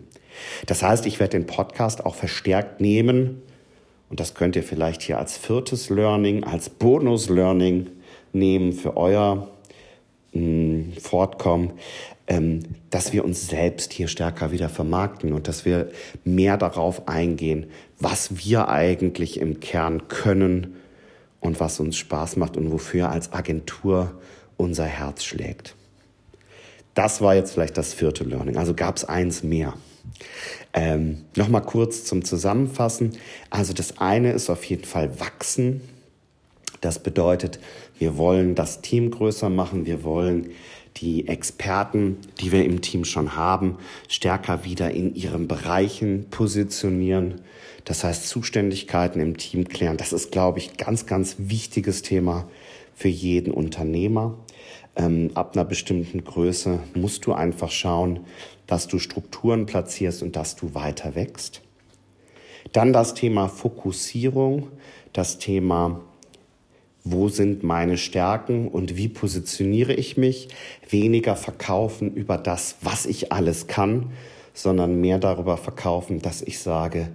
Das 0.66 0.82
heißt, 0.82 1.06
ich 1.06 1.20
werde 1.20 1.38
den 1.38 1.46
Podcast 1.46 2.04
auch 2.04 2.14
verstärkt 2.14 2.82
nehmen, 2.82 3.40
und 4.14 4.20
das 4.20 4.34
könnt 4.34 4.54
ihr 4.54 4.62
vielleicht 4.62 5.02
hier 5.02 5.18
als 5.18 5.36
viertes 5.36 5.90
Learning, 5.90 6.44
als 6.44 6.70
Bonus-Learning 6.70 7.88
nehmen 8.32 8.72
für 8.72 8.96
euer 8.96 9.48
mh, 10.32 10.40
hm, 10.40 10.92
Fortkommen, 11.00 11.72
ähm, 12.28 12.60
dass 12.90 13.12
wir 13.12 13.24
uns 13.24 13.48
selbst 13.48 13.92
hier 13.92 14.06
stärker 14.06 14.52
wieder 14.52 14.68
vermarkten 14.68 15.32
und 15.32 15.48
dass 15.48 15.64
wir 15.64 15.90
mehr 16.22 16.56
darauf 16.56 17.08
eingehen, 17.08 17.66
was 17.98 18.46
wir 18.46 18.68
eigentlich 18.68 19.40
im 19.40 19.58
Kern 19.58 20.06
können 20.06 20.76
und 21.40 21.58
was 21.58 21.80
uns 21.80 21.96
Spaß 21.96 22.36
macht 22.36 22.56
und 22.56 22.70
wofür 22.70 23.10
als 23.10 23.32
Agentur 23.32 24.12
unser 24.56 24.84
Herz 24.84 25.24
schlägt. 25.24 25.74
Das 26.94 27.20
war 27.20 27.34
jetzt 27.34 27.54
vielleicht 27.54 27.76
das 27.76 27.92
vierte 27.92 28.22
Learning. 28.22 28.58
Also 28.58 28.74
gab 28.74 28.96
es 28.96 29.04
eins 29.04 29.42
mehr. 29.42 29.74
Ähm, 30.74 31.24
Nochmal 31.36 31.62
kurz 31.62 32.04
zum 32.04 32.24
Zusammenfassen. 32.24 33.12
Also 33.48 33.72
das 33.72 33.98
eine 33.98 34.32
ist 34.32 34.50
auf 34.50 34.64
jeden 34.64 34.84
Fall 34.84 35.20
wachsen. 35.20 35.80
Das 36.80 36.98
bedeutet, 36.98 37.60
wir 37.98 38.18
wollen 38.18 38.54
das 38.54 38.82
Team 38.82 39.10
größer 39.10 39.48
machen. 39.48 39.86
Wir 39.86 40.02
wollen 40.02 40.50
die 40.96 41.26
Experten, 41.28 42.18
die 42.40 42.52
wir 42.52 42.64
im 42.64 42.80
Team 42.80 43.04
schon 43.04 43.36
haben, 43.36 43.78
stärker 44.08 44.64
wieder 44.64 44.90
in 44.90 45.14
ihren 45.14 45.48
Bereichen 45.48 46.26
positionieren. 46.30 47.40
Das 47.84 48.04
heißt, 48.04 48.28
Zuständigkeiten 48.28 49.20
im 49.20 49.36
Team 49.36 49.68
klären. 49.68 49.96
Das 49.96 50.12
ist, 50.12 50.30
glaube 50.30 50.58
ich, 50.58 50.76
ganz, 50.76 51.06
ganz 51.06 51.36
wichtiges 51.38 52.02
Thema 52.02 52.48
für 52.94 53.08
jeden 53.08 53.52
Unternehmer. 53.52 54.38
Ähm, 54.96 55.30
ab 55.34 55.54
einer 55.54 55.64
bestimmten 55.64 56.24
Größe 56.24 56.78
musst 56.94 57.26
du 57.26 57.32
einfach 57.32 57.70
schauen, 57.70 58.20
dass 58.66 58.86
du 58.86 58.98
Strukturen 58.98 59.66
platzierst 59.66 60.22
und 60.22 60.36
dass 60.36 60.56
du 60.56 60.74
weiter 60.74 61.14
wächst. 61.14 61.62
Dann 62.72 62.92
das 62.92 63.14
Thema 63.14 63.48
Fokussierung, 63.48 64.68
das 65.12 65.38
Thema, 65.38 66.00
wo 67.04 67.28
sind 67.28 67.62
meine 67.62 67.98
Stärken 67.98 68.68
und 68.68 68.96
wie 68.96 69.08
positioniere 69.08 69.92
ich 69.92 70.16
mich. 70.16 70.48
Weniger 70.88 71.36
verkaufen 71.36 72.14
über 72.14 72.38
das, 72.38 72.76
was 72.80 73.04
ich 73.04 73.30
alles 73.30 73.66
kann, 73.66 74.12
sondern 74.54 75.00
mehr 75.00 75.18
darüber 75.18 75.56
verkaufen, 75.56 76.22
dass 76.22 76.40
ich 76.40 76.60
sage, 76.60 77.10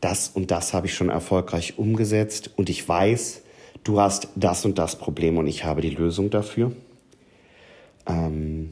das 0.00 0.28
und 0.28 0.50
das 0.50 0.72
habe 0.72 0.86
ich 0.86 0.94
schon 0.94 1.10
erfolgreich 1.10 1.78
umgesetzt 1.78 2.50
und 2.56 2.70
ich 2.70 2.88
weiß, 2.88 3.42
du 3.84 4.00
hast 4.00 4.28
das 4.36 4.64
und 4.64 4.78
das 4.78 4.96
Problem 4.96 5.36
und 5.36 5.46
ich 5.46 5.64
habe 5.64 5.82
die 5.82 5.90
Lösung 5.90 6.30
dafür. 6.30 6.72
Ähm, 8.06 8.70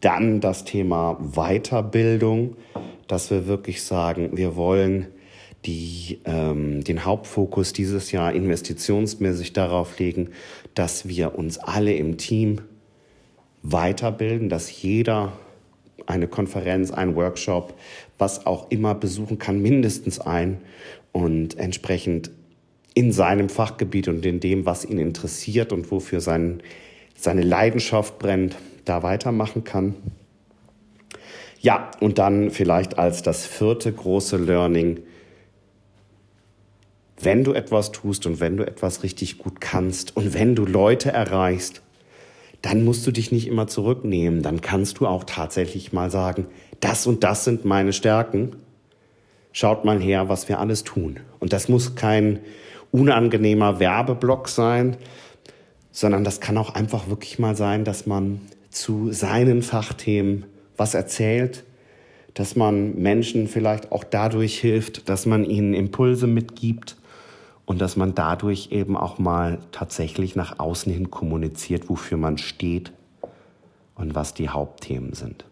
dann 0.00 0.40
das 0.40 0.64
Thema 0.64 1.18
Weiterbildung, 1.20 2.56
dass 3.06 3.30
wir 3.30 3.46
wirklich 3.46 3.82
sagen, 3.82 4.36
wir 4.36 4.56
wollen 4.56 5.08
die, 5.66 6.20
ähm, 6.24 6.82
den 6.84 7.04
Hauptfokus 7.04 7.72
dieses 7.72 8.12
Jahr 8.12 8.32
investitionsmäßig 8.32 9.52
darauf 9.52 9.98
legen, 9.98 10.30
dass 10.74 11.06
wir 11.06 11.38
uns 11.38 11.58
alle 11.58 11.94
im 11.94 12.16
Team 12.16 12.62
weiterbilden, 13.62 14.48
dass 14.48 14.82
jeder 14.82 15.32
eine 16.06 16.28
Konferenz, 16.28 16.90
ein 16.90 17.14
Workshop, 17.14 17.74
was 18.16 18.46
auch 18.46 18.70
immer 18.70 18.94
besuchen 18.94 19.38
kann, 19.38 19.60
mindestens 19.60 20.18
ein 20.18 20.58
und 21.12 21.58
entsprechend 21.58 22.30
in 22.94 23.12
seinem 23.12 23.48
Fachgebiet 23.48 24.08
und 24.08 24.24
in 24.24 24.40
dem, 24.40 24.66
was 24.66 24.84
ihn 24.84 24.98
interessiert 24.98 25.72
und 25.72 25.90
wofür 25.90 26.20
sein, 26.20 26.62
seine 27.20 27.42
Leidenschaft 27.42 28.18
brennt, 28.18 28.56
da 28.84 29.02
weitermachen 29.02 29.62
kann. 29.64 29.94
Ja, 31.60 31.90
und 32.00 32.18
dann 32.18 32.50
vielleicht 32.50 32.98
als 32.98 33.22
das 33.22 33.46
vierte 33.46 33.92
große 33.92 34.38
Learning, 34.38 35.00
wenn 37.20 37.44
du 37.44 37.52
etwas 37.52 37.92
tust 37.92 38.24
und 38.24 38.40
wenn 38.40 38.56
du 38.56 38.66
etwas 38.66 39.02
richtig 39.02 39.36
gut 39.36 39.60
kannst 39.60 40.16
und 40.16 40.32
wenn 40.32 40.54
du 40.54 40.64
Leute 40.64 41.10
erreichst, 41.12 41.82
dann 42.62 42.84
musst 42.84 43.06
du 43.06 43.10
dich 43.10 43.30
nicht 43.30 43.46
immer 43.46 43.66
zurücknehmen. 43.66 44.42
Dann 44.42 44.62
kannst 44.62 44.98
du 44.98 45.06
auch 45.06 45.24
tatsächlich 45.24 45.92
mal 45.92 46.10
sagen, 46.10 46.46
das 46.80 47.06
und 47.06 47.22
das 47.22 47.44
sind 47.44 47.66
meine 47.66 47.92
Stärken. 47.92 48.56
Schaut 49.52 49.84
mal 49.84 50.00
her, 50.00 50.30
was 50.30 50.48
wir 50.48 50.60
alles 50.60 50.84
tun. 50.84 51.20
Und 51.38 51.52
das 51.52 51.68
muss 51.68 51.94
kein 51.94 52.40
unangenehmer 52.90 53.80
Werbeblock 53.80 54.48
sein, 54.48 54.96
sondern 55.92 56.24
das 56.24 56.40
kann 56.40 56.58
auch 56.58 56.74
einfach 56.74 57.08
wirklich 57.08 57.38
mal 57.38 57.56
sein, 57.56 57.84
dass 57.84 58.06
man 58.06 58.40
zu 58.70 59.12
seinen 59.12 59.62
Fachthemen 59.62 60.46
was 60.76 60.94
erzählt, 60.94 61.64
dass 62.34 62.56
man 62.56 62.94
Menschen 62.96 63.48
vielleicht 63.48 63.92
auch 63.92 64.04
dadurch 64.04 64.58
hilft, 64.58 65.08
dass 65.08 65.26
man 65.26 65.44
ihnen 65.44 65.74
Impulse 65.74 66.26
mitgibt 66.26 66.96
und 67.66 67.80
dass 67.80 67.96
man 67.96 68.14
dadurch 68.14 68.70
eben 68.70 68.96
auch 68.96 69.18
mal 69.18 69.58
tatsächlich 69.72 70.36
nach 70.36 70.58
außen 70.58 70.92
hin 70.92 71.10
kommuniziert, 71.10 71.88
wofür 71.88 72.18
man 72.18 72.38
steht 72.38 72.92
und 73.94 74.14
was 74.14 74.34
die 74.34 74.48
Hauptthemen 74.48 75.12
sind. 75.12 75.44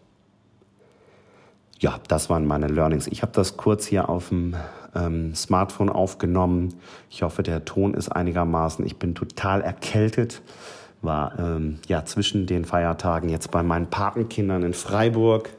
Ja, 1.79 1.99
das 2.07 2.29
waren 2.29 2.45
meine 2.45 2.67
Learnings. 2.67 3.07
Ich 3.07 3.21
habe 3.21 3.31
das 3.33 3.55
kurz 3.55 3.85
hier 3.85 4.09
auf 4.09 4.29
dem 4.29 4.55
ähm, 4.95 5.35
Smartphone 5.35 5.89
aufgenommen. 5.89 6.75
Ich 7.09 7.23
hoffe, 7.23 7.43
der 7.43 7.65
Ton 7.65 7.93
ist 7.93 8.09
einigermaßen. 8.09 8.85
Ich 8.85 8.97
bin 8.97 9.15
total 9.15 9.61
erkältet. 9.61 10.41
War 11.01 11.37
ähm, 11.39 11.79
ja 11.87 12.03
zwischen 12.05 12.45
den 12.45 12.65
Feiertagen 12.65 13.29
jetzt 13.29 13.51
bei 13.51 13.63
meinen 13.63 13.89
Patenkindern 13.89 14.63
in 14.63 14.73
Freiburg 14.73 15.49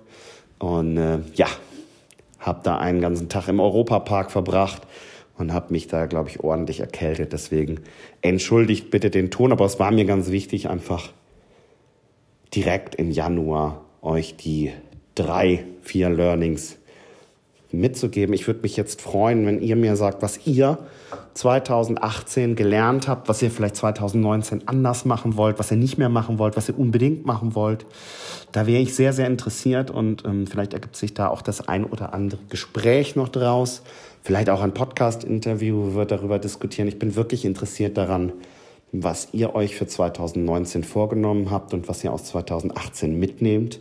und 0.58 0.96
äh, 0.96 1.20
ja, 1.34 1.46
habe 2.38 2.60
da 2.62 2.78
einen 2.78 3.00
ganzen 3.00 3.28
Tag 3.28 3.48
im 3.48 3.60
Europapark 3.60 4.30
verbracht 4.30 4.82
und 5.38 5.52
habe 5.52 5.72
mich 5.72 5.88
da, 5.88 6.06
glaube 6.06 6.28
ich, 6.28 6.40
ordentlich 6.40 6.80
erkältet. 6.80 7.32
Deswegen 7.32 7.80
entschuldigt 8.20 8.90
bitte 8.90 9.10
den 9.10 9.30
Ton, 9.30 9.52
aber 9.52 9.64
es 9.64 9.78
war 9.78 9.90
mir 9.90 10.04
ganz 10.04 10.30
wichtig, 10.30 10.68
einfach 10.68 11.12
direkt 12.54 12.94
im 12.94 13.10
Januar 13.10 13.82
euch 14.02 14.36
die 14.36 14.72
drei, 15.14 15.64
vier 15.82 16.10
Learnings 16.10 16.78
mitzugeben. 17.72 18.34
Ich 18.34 18.46
würde 18.46 18.60
mich 18.60 18.76
jetzt 18.76 19.00
freuen, 19.00 19.46
wenn 19.46 19.60
ihr 19.60 19.76
mir 19.76 19.96
sagt, 19.96 20.22
was 20.22 20.46
ihr 20.46 20.78
2018 21.34 22.56
gelernt 22.56 23.08
habt, 23.08 23.28
was 23.28 23.42
ihr 23.42 23.50
vielleicht 23.50 23.76
2019 23.76 24.66
anders 24.66 25.04
machen 25.04 25.36
wollt, 25.36 25.58
was 25.58 25.70
ihr 25.70 25.76
nicht 25.76 25.98
mehr 25.98 26.08
machen 26.08 26.38
wollt, 26.38 26.56
was 26.56 26.68
ihr 26.68 26.78
unbedingt 26.78 27.26
machen 27.26 27.54
wollt. 27.54 27.86
Da 28.52 28.66
wäre 28.66 28.82
ich 28.82 28.94
sehr, 28.94 29.12
sehr 29.12 29.26
interessiert 29.26 29.90
und 29.90 30.24
ähm, 30.24 30.46
vielleicht 30.46 30.74
ergibt 30.74 30.96
sich 30.96 31.14
da 31.14 31.28
auch 31.28 31.42
das 31.42 31.68
ein 31.68 31.84
oder 31.84 32.14
andere 32.14 32.40
Gespräch 32.48 33.16
noch 33.16 33.28
draus. 33.28 33.82
Vielleicht 34.22 34.50
auch 34.50 34.60
ein 34.60 34.74
Podcast-Interview, 34.74 35.92
wo 35.92 35.96
wir 35.96 36.04
darüber 36.04 36.38
diskutieren. 36.38 36.88
Ich 36.88 36.98
bin 36.98 37.16
wirklich 37.16 37.44
interessiert 37.44 37.96
daran, 37.96 38.32
was 38.92 39.28
ihr 39.32 39.54
euch 39.54 39.76
für 39.76 39.86
2019 39.86 40.84
vorgenommen 40.84 41.50
habt 41.50 41.72
und 41.72 41.88
was 41.88 42.02
ihr 42.04 42.12
aus 42.12 42.24
2018 42.24 43.18
mitnehmt. 43.18 43.80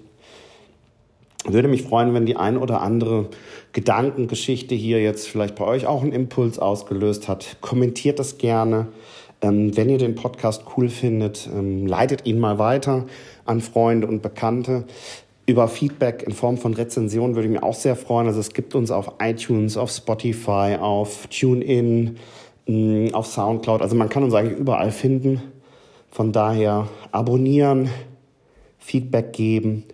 Würde 1.53 1.67
mich 1.67 1.83
freuen, 1.83 2.13
wenn 2.13 2.25
die 2.25 2.35
ein 2.35 2.57
oder 2.57 2.81
andere 2.81 3.29
Gedankengeschichte 3.73 4.75
hier 4.75 5.01
jetzt 5.01 5.27
vielleicht 5.27 5.55
bei 5.55 5.65
euch 5.65 5.85
auch 5.85 6.01
einen 6.01 6.11
Impuls 6.11 6.59
ausgelöst 6.59 7.27
hat. 7.27 7.57
Kommentiert 7.61 8.19
das 8.19 8.37
gerne. 8.37 8.87
Ähm, 9.41 9.75
wenn 9.77 9.89
ihr 9.89 9.97
den 9.97 10.15
Podcast 10.15 10.63
cool 10.75 10.89
findet, 10.89 11.49
ähm, 11.53 11.87
leitet 11.87 12.25
ihn 12.25 12.39
mal 12.39 12.59
weiter 12.59 13.05
an 13.45 13.61
Freunde 13.61 14.07
und 14.07 14.21
Bekannte. 14.21 14.83
Über 15.45 15.67
Feedback 15.67 16.23
in 16.23 16.33
Form 16.33 16.57
von 16.57 16.73
Rezensionen 16.73 17.35
würde 17.35 17.47
ich 17.47 17.53
mich 17.53 17.63
auch 17.63 17.73
sehr 17.73 17.95
freuen. 17.95 18.27
Also 18.27 18.39
es 18.39 18.53
gibt 18.53 18.75
uns 18.75 18.91
auf 18.91 19.13
iTunes, 19.19 19.77
auf 19.77 19.89
Spotify, 19.89 20.77
auf 20.79 21.27
TuneIn, 21.27 22.17
mm, 22.67 23.07
auf 23.13 23.27
Soundcloud. 23.27 23.81
Also 23.81 23.95
man 23.95 24.09
kann 24.09 24.23
uns 24.23 24.33
eigentlich 24.33 24.59
überall 24.59 24.91
finden. 24.91 25.41
Von 26.11 26.31
daher 26.31 26.87
abonnieren, 27.11 27.89
Feedback 28.77 29.33
geben. 29.33 29.85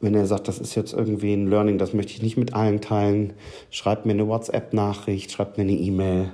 Wenn 0.00 0.14
ihr 0.14 0.26
sagt, 0.26 0.48
das 0.48 0.58
ist 0.58 0.74
jetzt 0.74 0.92
irgendwie 0.92 1.32
ein 1.32 1.48
Learning, 1.48 1.78
das 1.78 1.94
möchte 1.94 2.12
ich 2.12 2.22
nicht 2.22 2.36
mit 2.36 2.54
allen 2.54 2.80
teilen, 2.80 3.32
schreibt 3.70 4.06
mir 4.06 4.12
eine 4.12 4.28
WhatsApp-Nachricht, 4.28 5.32
schreibt 5.32 5.56
mir 5.56 5.62
eine 5.62 5.72
E-Mail. 5.72 6.32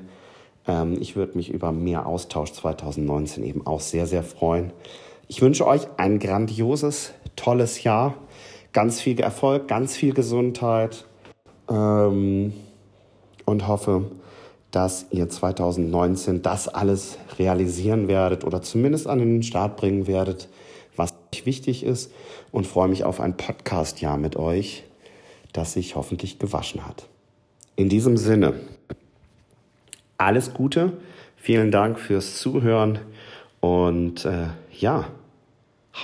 Ähm, 0.67 0.97
ich 1.01 1.17
würde 1.17 1.37
mich 1.37 1.51
über 1.51 1.73
mehr 1.73 2.07
Austausch 2.07 2.53
2019 2.53 3.45
eben 3.45 3.67
auch 3.67 3.81
sehr, 3.81 4.07
sehr 4.07 4.23
freuen. 4.23 4.73
Ich 5.29 5.41
wünsche 5.43 5.67
euch 5.67 5.83
ein 5.97 6.19
grandioses, 6.19 7.13
tolles 7.37 7.85
Jahr 7.85 8.15
ganz 8.73 9.01
viel 9.01 9.21
Erfolg, 9.21 9.69
ganz 9.69 9.97
viel 9.97 10.15
Gesundheit 10.15 11.05
ähm, 11.69 12.53
und 13.45 13.69
hoffe, 13.69 14.11
dass 14.71 15.07
ihr 15.11 15.29
2019 15.29 16.43
das 16.43 16.69
alles 16.69 17.19
realisieren 17.39 18.07
werdet 18.07 18.45
oder 18.45 18.63
zumindest 18.63 19.09
an 19.09 19.19
den 19.19 19.43
Start 19.43 19.77
bringen 19.77 20.07
werdet, 20.07 20.49
wichtig 21.51 21.83
ist 21.83 22.13
und 22.53 22.65
freue 22.65 22.87
mich 22.87 23.03
auf 23.03 23.19
ein 23.19 23.37
Podcast-Jahr 23.37 24.17
mit 24.17 24.37
euch, 24.37 24.85
das 25.53 25.73
sich 25.73 25.97
hoffentlich 25.97 26.39
gewaschen 26.39 26.87
hat. 26.87 27.09
In 27.75 27.89
diesem 27.89 28.17
Sinne, 28.17 28.55
alles 30.17 30.55
Gute, 30.55 30.93
vielen 31.35 31.73
Dank 31.73 31.99
fürs 31.99 32.39
Zuhören 32.39 33.01
und 33.59 34.25
äh, 34.27 34.47
ja, 34.79 35.09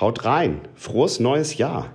haut 0.00 0.24
rein, 0.24 0.62
frohes 0.74 1.20
neues 1.20 1.58
Jahr. 1.58 1.92